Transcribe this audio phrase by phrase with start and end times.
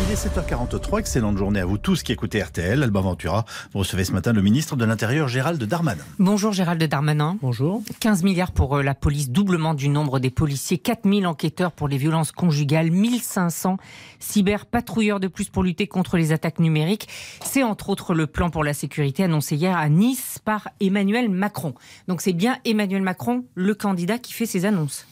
[0.00, 2.82] Il est 7h43, excellente journée à vous tous qui écoutez RTL.
[2.82, 6.04] Alba Ventura, vous recevez ce matin le ministre de l'Intérieur Gérald Darmanin.
[6.20, 7.36] Bonjour Gérald Darmanin.
[7.42, 7.82] Bonjour.
[7.98, 11.96] 15 milliards pour euh, la police, doublement du nombre des policiers, 4000 enquêteurs pour les
[11.96, 13.76] violences conjugales, 1500
[14.20, 17.08] cyberpatrouilleurs de plus pour lutter contre les attaques numériques.
[17.44, 21.74] C'est entre autres le plan pour la sécurité annoncé hier à Nice par Emmanuel Macron.
[22.06, 25.06] Donc c'est bien Emmanuel Macron, le candidat, qui fait ces annonces.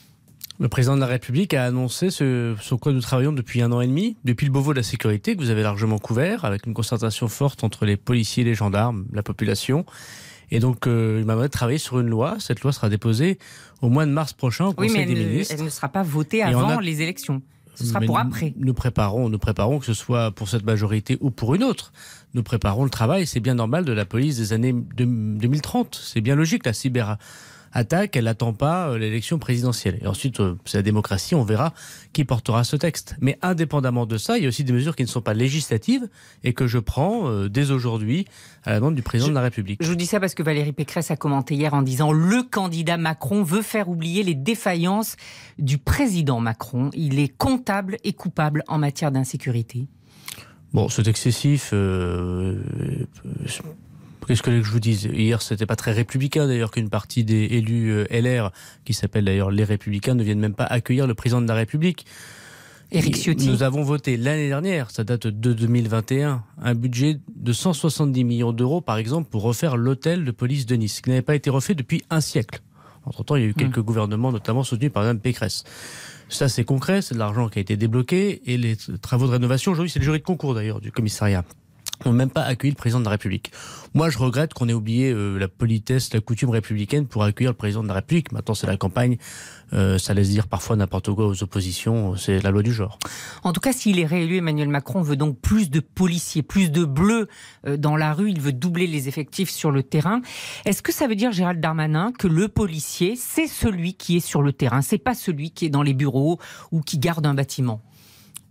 [0.59, 3.83] Le président de la République a annoncé ce sur quoi nous travaillons depuis un an
[3.83, 6.73] et demi, depuis le Beauvau de la sécurité que vous avez largement couvert, avec une
[6.73, 9.85] concertation forte entre les policiers, les gendarmes, la population.
[10.51, 12.37] Et donc, euh, il m'a demandé de travailler sur une loi.
[12.39, 13.39] Cette loi sera déposée
[13.83, 15.55] au mois de mars prochain au Oui, Conseil mais des ne- ministres.
[15.59, 17.43] elle ne sera pas votée avant a- les élections.
[17.75, 18.55] Ce sera Mais pour nous- après.
[18.57, 21.93] Nous préparons, nous préparons que ce soit pour cette majorité ou pour une autre.
[22.33, 23.27] Nous préparons le travail.
[23.27, 26.01] C'est bien normal de la police des années de- 2030.
[26.03, 26.65] C'est bien logique.
[26.65, 27.19] La cyber
[27.77, 29.99] attaque, elle n'attend pas euh, l'élection présidentielle.
[30.03, 31.35] Et ensuite, euh, c'est la démocratie.
[31.35, 31.73] On verra
[32.13, 33.17] qui portera ce texte.
[33.21, 36.09] Mais indépendamment de ça, il y a aussi des mesures qui ne sont pas législatives
[36.45, 38.27] et que je prends euh, dès aujourd'hui
[38.65, 39.81] à la demande du président Je- de la République.
[39.83, 42.97] Je vous dis ça parce que Valérie Pécresse a commenté hier en disant le candidat
[42.97, 45.17] Macron veut faire oublier les défaillances
[45.59, 46.91] du président Macron.
[46.95, 49.87] Il est comptable et coupable en matière d'insécurité.
[50.73, 51.71] Bon, c'est excessif.
[51.73, 52.61] euh,
[54.27, 55.05] Qu'est-ce que je vous dise?
[55.05, 58.51] Hier, c'était pas très républicain d'ailleurs qu'une partie des élus euh, LR,
[58.85, 62.07] qui s'appellent d'ailleurs les Républicains, ne viennent même pas accueillir le président de la République.
[62.91, 63.49] Éric Ciotti.
[63.49, 68.81] Nous avons voté l'année dernière, ça date de 2021, un budget de 170 millions d'euros,
[68.81, 72.03] par exemple, pour refaire l'hôtel de police de Nice, qui n'avait pas été refait depuis
[72.11, 72.61] un siècle.
[73.05, 75.63] Entre-temps, il y a eu quelques gouvernements, notamment soutenus par Mme Pécresse.
[76.29, 79.71] Ça, c'est concret, c'est de l'argent qui a été débloqué, et les travaux de rénovation,
[79.71, 81.45] aujourd'hui, c'est le jury de concours d'ailleurs du commissariat
[82.05, 83.53] n'ont même pas accueilli le président de la République.
[83.95, 87.57] Moi, je regrette qu'on ait oublié euh, la politesse, la coutume républicaine pour accueillir le
[87.57, 88.33] président de la République.
[88.33, 89.17] Maintenant, c'est la campagne.
[89.73, 92.15] Euh, ça laisse dire parfois n'importe quoi aux oppositions.
[92.17, 92.99] C'est la loi du genre.
[93.43, 96.85] En tout cas, s'il est réélu, Emmanuel Macron veut donc plus de policiers, plus de
[96.85, 97.29] bleus
[97.67, 98.31] euh, dans la rue.
[98.31, 100.21] Il veut doubler les effectifs sur le terrain.
[100.67, 104.43] Est-ce que ça veut dire, Gérald Darmanin, que le policier, c'est celui qui est sur
[104.43, 106.39] le terrain, c'est pas celui qui est dans les bureaux
[106.71, 107.81] ou qui garde un bâtiment?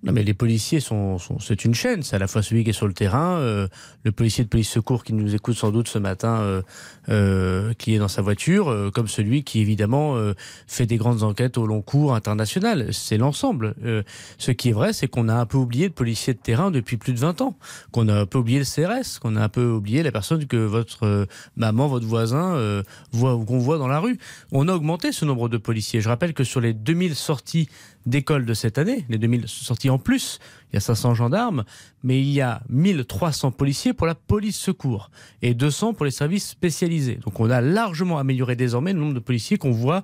[0.06, 2.04] Non, mais les policiers sont, sont- c'est une chaîne.
[2.04, 3.68] C'est à la fois celui qui est sur le terrain, euh,
[4.04, 6.62] le policier de police secours qui nous écoute sans doute ce matin, euh,
[7.10, 10.34] euh, qui est dans sa voiture, euh, comme celui qui évidemment euh,
[10.68, 12.94] fait des grandes enquêtes au long cours international.
[12.94, 13.74] C'est l'ensemble.
[13.84, 14.04] Euh,
[14.38, 16.98] ce qui est vrai, c'est qu'on a un peu oublié le policier de terrain depuis
[16.98, 17.58] plus de 20 ans,
[17.92, 20.58] qu'on a un peu oublié le CRS, qu'on a un peu oublié la personne que
[20.58, 24.20] votre maman, votre voisin voit ou qu'on voit dans la rue.
[24.52, 26.00] On a augmenté ce nombre de policiers.
[26.00, 27.70] Je rappelle que sur les 2000 sorties
[28.06, 30.40] d'école de cette année, les 2000 sorties en plus,
[30.72, 31.64] il y a 500 gendarmes,
[32.04, 35.10] mais il y a 1300 policiers pour la police secours
[35.42, 37.16] et 200 pour les services spécialisés.
[37.24, 40.04] Donc on a largement amélioré désormais le nombre de policiers qu'on voit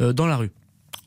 [0.00, 0.50] euh, dans la rue.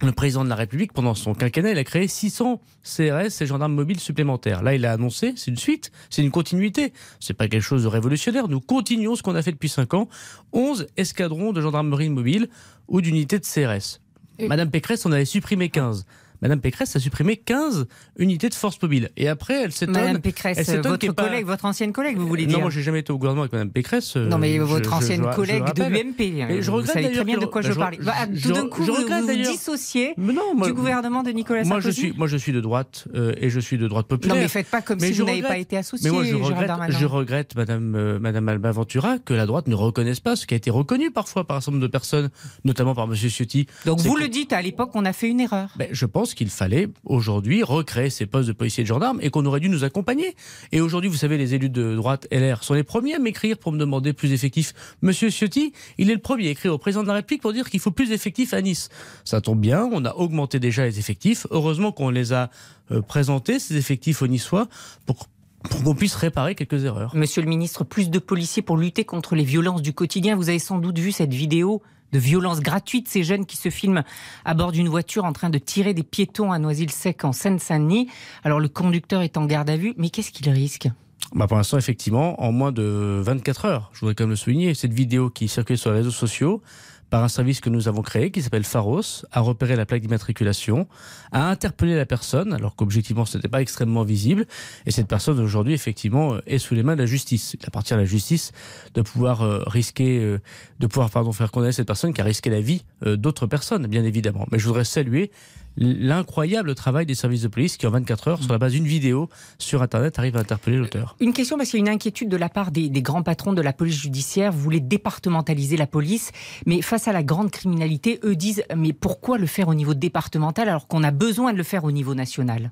[0.01, 3.73] Le président de la République, pendant son quinquennat, il a créé 600 CRS et gendarmes
[3.73, 4.61] mobiles supplémentaires.
[4.61, 6.91] Là, il a annoncé, c'est une suite, c'est une continuité.
[7.21, 8.49] C'est pas quelque chose de révolutionnaire.
[8.49, 10.09] Nous continuons ce qu'on a fait depuis 5 ans.
[10.51, 12.49] 11 escadrons de gendarmerie mobile
[12.89, 14.01] ou d'unités de CRS.
[14.37, 16.05] Et- Madame Pécresse en avait supprimé 15.
[16.41, 17.87] Madame Pécresse a supprimé 15
[18.17, 19.09] unités de force mobile.
[19.17, 19.95] Et après, elle s'étonne.
[19.95, 22.69] Madame elle Pécresse, s'étonne votre pas- collègue, votre ancienne collègue, vous voulez non, dire moi
[22.69, 24.15] j'ai jamais été au gouvernement avec Madame Pécresse.
[24.17, 26.21] euh, Non, mais je- votre ancienne je- je collègue de l'UMP.
[26.49, 27.95] Et je vous regrette savez très bien de quoi je parle.
[28.01, 31.77] Bah, tout d'un coup, vous regrette vous dissociez non, moi, du gouvernement de Nicolas moi
[31.79, 34.17] je Sarkozy suis, moi je suis de droite euh, et je suis de droite Non,
[34.17, 34.35] populaire.
[34.37, 36.35] mais faites pas comme Mais si je vous n'avez pas été associé, Mais moi, je
[36.35, 40.45] regrette, je regrette, Madame, euh, Madame Alba Ventura, que la droite ne reconnaisse pas ce
[40.45, 42.29] qui a été reconnu parfois par un certain nombre de personnes,
[42.63, 43.67] notamment par Monsieur Ciotti.
[43.85, 45.69] Donc vous le dites, à l'époque, on a fait une erreur.
[45.77, 49.29] Ben, je pense qu'il fallait aujourd'hui recréer ces postes de policiers et de gendarmes et
[49.29, 50.35] qu'on aurait dû nous accompagner.
[50.71, 53.71] Et aujourd'hui, vous savez, les élus de droite LR sont les premiers à m'écrire pour
[53.71, 54.73] me demander plus d'effectifs.
[55.01, 57.69] Monsieur Ciotti, il est le premier à écrire au président de la République pour dire
[57.69, 58.89] qu'il faut plus d'effectifs à Nice.
[59.23, 61.47] Ça tombe bien, on a augmenté déjà les effectifs.
[61.51, 62.49] Heureusement qu'on les a
[62.91, 64.67] euh, présentés, ces effectifs aux Niçois,
[65.05, 65.27] pour,
[65.69, 67.15] pour qu'on puisse réparer quelques erreurs.
[67.15, 70.35] Monsieur le ministre, plus de policiers pour lutter contre les violences du quotidien.
[70.35, 71.81] Vous avez sans doute vu cette vidéo
[72.15, 74.03] de violence gratuite, ces jeunes qui se filment
[74.45, 78.07] à bord d'une voiture en train de tirer des piétons à Noisy-le-Sec en Seine-Saint-Denis.
[78.45, 80.87] Alors le conducteur est en garde à vue, mais qu'est-ce qu'il risque?
[81.33, 84.73] Bah pour l'instant, effectivement, en moins de 24 heures, je voudrais quand même le souligner,
[84.75, 86.61] cette vidéo qui circule sur les réseaux sociaux
[87.09, 90.87] par un service que nous avons créé qui s'appelle Pharos, a repéré la plaque d'immatriculation,
[91.31, 94.45] a interpellé la personne, alors qu'objectivement ce n'était pas extrêmement visible,
[94.85, 97.55] et cette personne aujourd'hui effectivement euh, est sous les mains de la justice.
[97.59, 98.51] Il appartient à la justice
[98.93, 100.39] de pouvoir euh, risquer, euh,
[100.79, 103.87] de pouvoir pardon faire condamner cette personne qui a risqué la vie euh, d'autres personnes,
[103.87, 104.45] bien évidemment.
[104.51, 105.31] Mais je voudrais saluer
[105.77, 109.29] l'incroyable travail des services de police qui en 24 heures, sur la base d'une vidéo
[109.59, 111.15] sur Internet, arrive à interpeller l'auteur.
[111.19, 113.53] Une question, parce qu'il y a une inquiétude de la part des, des grands patrons
[113.53, 114.51] de la police judiciaire.
[114.51, 116.31] Vous voulez départementaliser la police,
[116.65, 119.93] mais face face à la grande criminalité, eux disent mais pourquoi le faire au niveau
[119.93, 122.71] départemental alors qu'on a besoin de le faire au niveau national?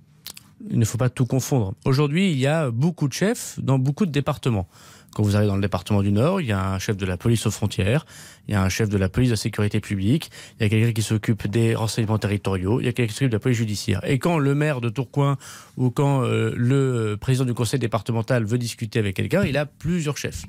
[0.69, 1.73] Il ne faut pas tout confondre.
[1.83, 4.69] Aujourd'hui, il y a beaucoup de chefs dans beaucoup de départements.
[5.13, 7.17] Quand vous arrivez dans le département du Nord, il y a un chef de la
[7.17, 8.05] police aux frontières,
[8.47, 10.29] il y a un chef de la police de la sécurité publique,
[10.59, 13.31] il y a quelqu'un qui s'occupe des renseignements territoriaux, il y a quelqu'un qui s'occupe
[13.31, 14.01] de la police judiciaire.
[14.05, 15.37] Et quand le maire de Tourcoing
[15.77, 20.17] ou quand euh, le président du conseil départemental veut discuter avec quelqu'un, il a plusieurs
[20.17, 20.43] chefs.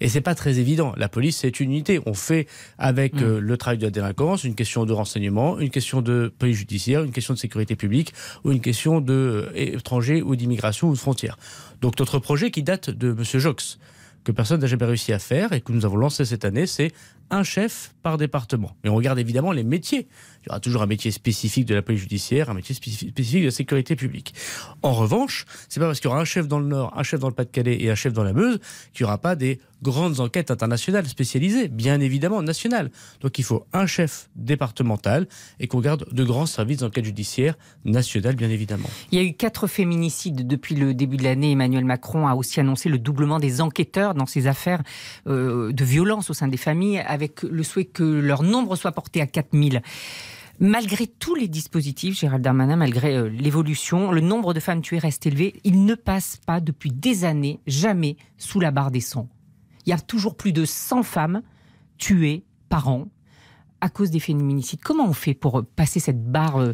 [0.00, 0.92] Et c'est pas très évident.
[0.96, 2.00] La police, c'est une unité.
[2.06, 2.46] On fait
[2.78, 3.22] avec mm.
[3.22, 7.02] euh, le travail de la délinquance une question de renseignement, une question de police judiciaire,
[7.02, 8.12] une question de sécurité publique
[8.44, 11.38] ou une question de euh, ou d'immigration ou de frontières.
[11.80, 13.40] Donc notre projet qui date de M.
[13.40, 13.78] Jox,
[14.24, 16.92] que personne n'a jamais réussi à faire et que nous avons lancé cette année, c'est
[17.30, 18.76] un chef par département.
[18.84, 20.08] Mais on regarde évidemment les métiers.
[20.42, 23.46] Il y aura toujours un métier spécifique de la police judiciaire, un métier spécifique de
[23.46, 24.34] la sécurité publique.
[24.82, 27.20] En revanche, c'est pas parce qu'il y aura un chef dans le Nord, un chef
[27.20, 28.60] dans le Pas-de-Calais et un chef dans la Meuse
[28.92, 32.90] qu'il n'y aura pas des grandes enquêtes internationales spécialisées, bien évidemment nationales.
[33.20, 35.26] Donc il faut un chef départemental
[35.60, 38.88] et qu'on garde de grands services d'enquête judiciaire nationale, bien évidemment.
[39.10, 41.52] Il y a eu quatre féminicides depuis le début de l'année.
[41.52, 44.82] Emmanuel Macron a aussi annoncé le doublement des enquêteurs dans ces affaires
[45.26, 49.22] euh, de violence au sein des familles avec le souhait que leur nombre soit porté
[49.22, 49.82] à 4000.
[50.58, 55.26] Malgré tous les dispositifs, Gérald Darmanin, malgré euh, l'évolution, le nombre de femmes tuées reste
[55.26, 55.60] élevé.
[55.64, 59.28] Il ne passe pas depuis des années, jamais, sous la barre des 100.
[59.84, 61.42] Il y a toujours plus de 100 femmes
[61.98, 63.08] tuées par an
[63.80, 64.80] à cause des féminicides.
[64.82, 66.72] Comment on fait pour passer cette barre euh,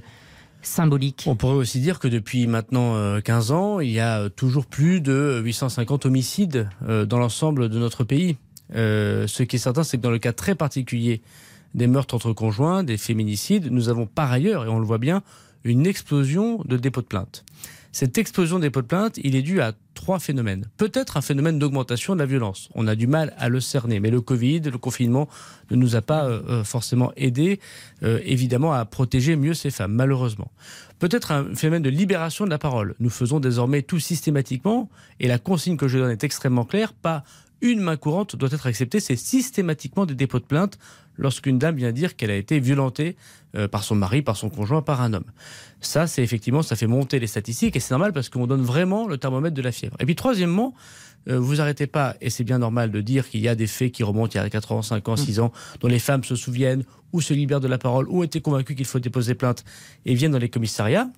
[0.63, 1.25] symbolique?
[1.27, 5.01] On pourrait aussi dire que depuis maintenant 15 euh, ans, il y a toujours plus
[5.01, 8.37] de 850 homicides dans l'ensemble de notre pays.
[8.75, 11.21] Euh, ce qui est certain, c'est que dans le cas très particulier
[11.75, 15.23] des meurtres entre conjoints, des féminicides, nous avons par ailleurs, et on le voit bien,
[15.65, 17.45] une explosion de dépôts de plainte.
[17.93, 20.67] Cette explosion des dépôts de plainte, il est dû à trois phénomènes.
[20.79, 22.71] Peut-être un phénomène d'augmentation de la violence.
[22.75, 25.29] On a du mal à le cerner, mais le Covid, le confinement
[25.71, 27.61] ne nous a pas euh, euh, forcément aidé,
[28.03, 30.51] évidemment, à protéger mieux ces femmes, malheureusement.
[30.99, 32.95] Peut-être un phénomène de libération de la parole.
[32.99, 34.89] Nous faisons désormais tout systématiquement,
[35.21, 37.25] et la consigne que je donne est extrêmement claire, pas
[37.63, 39.01] une main courante doit être acceptée.
[39.01, 40.79] C'est systématiquement des dépôts de plainte
[41.17, 43.17] lorsqu'une dame vient dire qu'elle a été violentée
[43.57, 45.31] euh, par son mari, par son conjoint, par un homme.
[45.81, 49.07] Ça, c'est effectivement, ça fait monter les statistiques et c'est normal parce qu'on donne vraiment
[49.07, 49.97] le thermomètre de la fièvre.
[50.01, 50.75] Et puis troisièmement,
[51.29, 53.93] euh, vous arrêtez pas, et c'est bien normal de dire qu'il y a des faits
[53.93, 56.35] qui remontent il y a 4 ans, 5 ans, 6 ans, dont les femmes se
[56.35, 59.65] souviennent ou se libèrent de la parole ou ont été convaincues qu'il faut déposer plainte
[60.05, 61.09] et viennent dans les commissariats.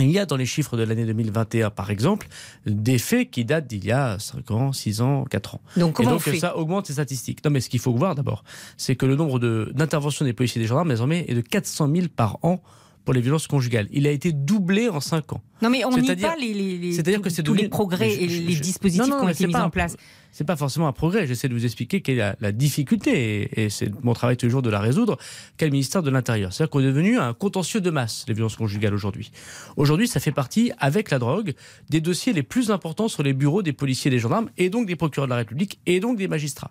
[0.00, 2.28] Il y a dans les chiffres de l'année 2021, par exemple,
[2.66, 5.60] des faits qui datent d'il y a 5 ans, 6 ans, 4 ans.
[5.76, 7.44] Donc, comment et donc ça augmente les statistiques.
[7.44, 8.44] Non, mais ce qu'il faut voir d'abord,
[8.76, 9.38] c'est que le nombre
[9.72, 12.62] d'interventions des policiers et des gendarmes, désormais, est de 400 000 par an
[13.04, 13.88] pour les violences conjugales.
[13.92, 15.42] Il a été doublé en 5 ans.
[15.62, 19.12] Non, mais on n'y pas les, les, les, tous, les progrès et les dispositifs qui
[19.12, 19.96] ont été mis en place
[20.32, 21.26] c'est pas forcément un progrès.
[21.26, 24.80] J'essaie de vous expliquer quelle est la, difficulté, et, c'est mon travail toujours de la
[24.80, 25.18] résoudre,
[25.56, 26.52] quel le ministère de l'Intérieur?
[26.52, 29.30] C'est-à-dire qu'on est devenu un contentieux de masse, les violences conjugales aujourd'hui.
[29.76, 31.54] Aujourd'hui, ça fait partie, avec la drogue,
[31.88, 34.96] des dossiers les plus importants sur les bureaux des policiers des gendarmes, et donc des
[34.96, 36.70] procureurs de la République, et donc des magistrats.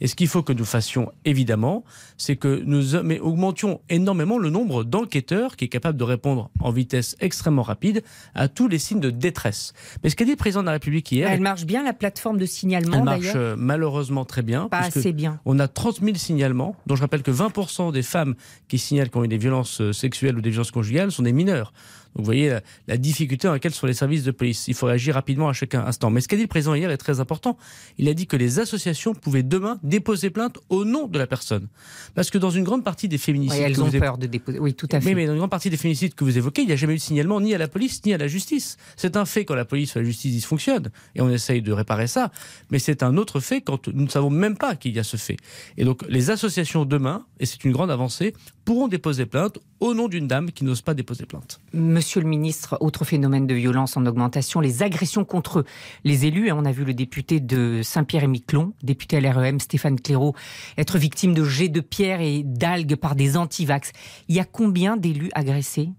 [0.00, 1.84] Et ce qu'il faut que nous fassions, évidemment,
[2.16, 7.16] c'est que nous augmentions énormément le nombre d'enquêteurs qui est capable de répondre en vitesse
[7.20, 8.02] extrêmement rapide
[8.34, 9.72] à tous les signes de détresse.
[10.02, 11.30] Mais ce qu'a dit le président de la République hier...
[11.30, 14.68] Elle marche bien, la plateforme de signalement elle marche euh, malheureusement très bien.
[14.68, 15.40] Pas assez bien.
[15.44, 18.34] On a 30 000 signalements, dont je rappelle que 20% des femmes
[18.68, 21.72] qui signalent ont eu des violences euh, sexuelles ou des violences conjugales sont des mineurs.
[22.16, 22.58] Vous voyez
[22.88, 24.68] la, difficulté dans laquelle sont les services de police.
[24.68, 26.10] Il faut réagir rapidement à chaque instant.
[26.10, 27.56] Mais ce qu'a dit le président hier est très important.
[27.98, 31.68] Il a dit que les associations pouvaient demain déposer plainte au nom de la personne.
[32.14, 33.58] Parce que dans une grande partie des féminicides...
[33.58, 34.58] Oui, elles ont peur de déposer.
[34.58, 35.10] Oui, tout à fait.
[35.10, 36.94] Mais, mais, dans une grande partie des féminicides que vous évoquez, il n'y a jamais
[36.94, 38.76] eu de signalement ni à la police ni à la justice.
[38.96, 40.90] C'est un fait quand la police ou la justice dysfonctionne.
[41.14, 42.30] Et on essaye de réparer ça.
[42.70, 45.16] Mais c'est un autre fait quand nous ne savons même pas qu'il y a ce
[45.16, 45.36] fait.
[45.76, 50.08] Et donc les associations demain, et c'est une grande avancée, pourront déposer plainte au nom
[50.08, 51.60] d'une dame qui n'ose pas déposer plainte.
[51.72, 55.64] Monsieur le ministre, autre phénomène de violence en augmentation, les agressions contre
[56.04, 56.52] les élus.
[56.52, 60.34] On a vu le député de Saint-Pierre-et-Miquelon, député l'REM, Stéphane Clairaut,
[60.78, 63.90] être victime de jets de pierre et d'algues par des antivax.
[64.28, 65.90] Il y a combien d'élus agressés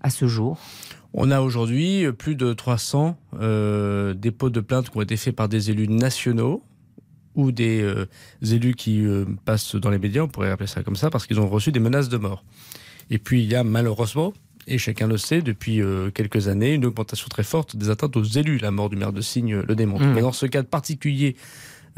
[0.00, 0.58] à ce jour?
[1.14, 5.48] On a aujourd'hui plus de 300 euh, dépôts de plaintes qui ont été faits par
[5.48, 6.62] des élus nationaux
[7.34, 8.06] ou des euh,
[8.42, 11.40] élus qui euh, passent dans les médias, on pourrait appeler ça comme ça, parce qu'ils
[11.40, 12.44] ont reçu des menaces de mort.
[13.10, 14.34] Et puis il y a malheureusement,
[14.68, 18.22] et chacun le sait, depuis euh, quelques années, une augmentation très forte des atteintes aux
[18.22, 18.58] élus.
[18.58, 20.04] La mort du maire de Signe le démontre.
[20.04, 20.14] Mmh.
[20.14, 21.36] Mais dans ce cadre particulier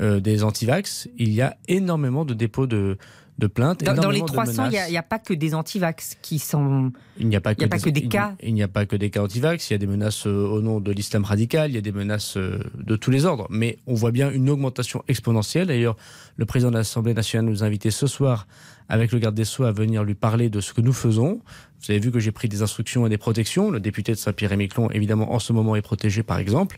[0.00, 2.96] euh, des antivax, il y a énormément de dépôts de,
[3.38, 3.82] de plaintes.
[3.82, 6.92] Dans, dans les énormément de 300, il n'y a, pas que des antivax qui sont.
[7.18, 8.34] Il n'y a pas a que des il- cas.
[8.42, 9.68] Il n'y a pas que des cas anti-vax.
[9.68, 11.70] Il y a des menaces euh, au nom de l'islam radical.
[11.70, 13.46] Il y a des menaces euh, de tous les ordres.
[13.50, 15.66] Mais on voit bien une augmentation exponentielle.
[15.66, 15.96] D'ailleurs,
[16.36, 18.46] le président de l'Assemblée nationale nous a invités ce soir
[18.90, 21.40] avec le garde des Sceaux à venir lui parler de ce que nous faisons.
[21.80, 23.70] Vous avez vu que j'ai pris des instructions et des protections.
[23.70, 26.76] Le député de Saint-Pierre-et-Miquelon, évidemment, en ce moment est protégé, par exemple.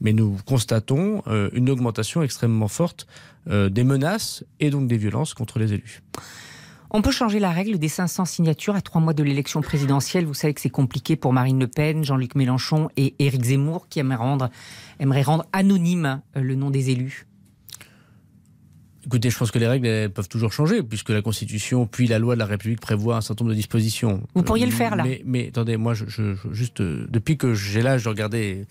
[0.00, 3.06] Mais nous constatons euh, une augmentation extrêmement forte
[3.48, 6.02] euh, des menaces et donc des violences contre les élus.
[6.90, 10.26] On peut changer la règle des 500 signatures à trois mois de l'élection présidentielle.
[10.26, 13.98] Vous savez que c'est compliqué pour Marine Le Pen, Jean-Luc Mélenchon et Éric Zemmour qui
[13.98, 14.50] aimeraient rendre,
[15.00, 17.26] aimeraient rendre anonyme euh, le nom des élus.
[19.06, 22.18] Écoutez, je pense que les règles elles peuvent toujours changer, puisque la Constitution puis la
[22.18, 24.22] loi de la République prévoit un certain nombre de dispositions.
[24.34, 25.04] Vous pourriez le faire, là.
[25.04, 28.64] Mais, mais attendez, moi, je, je- je- juste euh, depuis que j'ai l'âge de regarder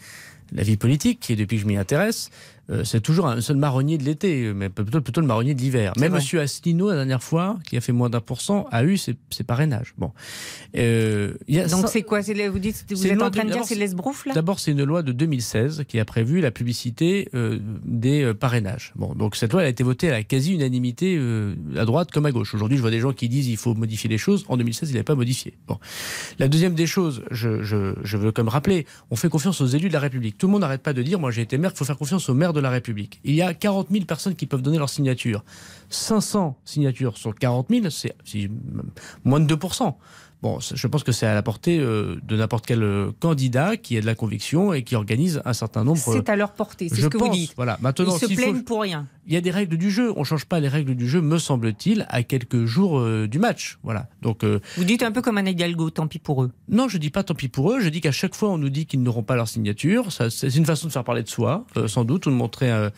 [0.51, 2.29] la vie politique et depuis que je m'y intéresse,
[2.69, 5.93] euh, c'est toujours un seul marronnier de l'été, mais plutôt, plutôt le marronnier de l'hiver.
[5.99, 6.13] Même.
[6.13, 9.15] Monsieur Asselineau, la dernière fois, qui a fait moins d'un pour cent, a eu ses,
[9.29, 9.93] ses parrainages.
[9.97, 10.11] Bon,
[10.75, 12.21] Euh, y a Donc ça- c'est quoi?
[12.21, 14.33] Vous, dites, vous C'est êtes en train de de- dire c'est l'esbrouf là?
[14.33, 18.91] D'abord, c'est une loi de 2016 qui a prévu la publicité euh, des euh, parrainages.
[18.95, 22.25] Bon, donc cette loi elle a été votée à la quasi-unanimité euh, à droite comme
[22.25, 22.53] à gauche.
[22.55, 24.45] Aujourd'hui, je vois des gens qui disent il faut modifier les choses.
[24.47, 25.53] En 2016, il n'avait pas modifié.
[25.67, 25.77] Bon.
[26.39, 29.89] La deuxième des choses, je, je, je veux même rappeler, on fait confiance aux élus
[29.89, 30.37] de la République.
[30.37, 32.29] Tout le monde n'arrête pas de dire, moi j'ai été maire, il faut faire confiance
[32.29, 33.19] aux maires de la République.
[33.23, 35.43] Il y a 40 000 personnes qui peuvent donner leur signature.
[35.89, 38.15] 500 signatures sur 40 000, c'est
[39.23, 39.93] moins de 2%.
[40.41, 43.97] Bon, je pense que c'est à la portée euh, de n'importe quel euh, candidat qui
[43.97, 45.99] a de la conviction et qui organise un certain nombre.
[45.99, 47.53] C'est à leur portée, c'est ce que pense, vous dites.
[47.55, 47.77] Voilà.
[47.79, 49.07] Ils Maintenant, se s'il faut- plaignent pour rien.
[49.25, 50.11] Il y a des règles du jeu.
[50.15, 53.77] On change pas les règles du jeu, me semble-t-il, à quelques jours euh, du match.
[53.83, 54.07] Voilà.
[54.21, 56.51] Donc euh, Vous dites un peu comme un Hidalgo, tant pis pour eux.
[56.67, 57.79] non, je dis pas tant pis pour eux.
[57.79, 60.11] Je dis qu'à chaque fois on nous dit qu'ils n'auront pas leur signature.
[60.11, 62.89] C'est une façon de faire parler de soi, euh, sans doute, ou de montrer euh,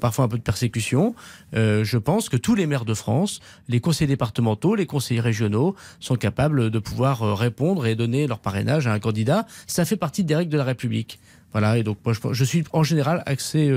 [0.00, 1.14] parfois un peu de persécution.
[1.54, 5.74] Euh, je pense que tous les maires de France, les conseillers départementaux, les conseillers régionaux
[6.00, 9.46] sont capables de pouvoir répondre et donner leur parrainage à un candidat.
[9.66, 11.18] Ça fait partie des règles de la République.
[11.52, 11.78] Voilà.
[11.78, 13.70] Et donc moi, je, je suis en général assez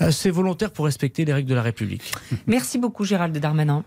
[0.00, 2.12] euh, assez volontaire pour respecter les règles de la République.
[2.46, 3.84] Merci beaucoup Gérald Darmanin.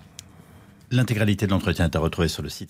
[0.91, 2.61] L'intégralité de l'entretien est à retrouver sur le site